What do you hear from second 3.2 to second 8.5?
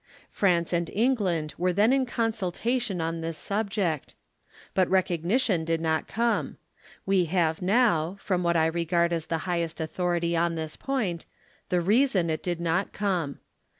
this subject. But recognition did not come. "We have now, from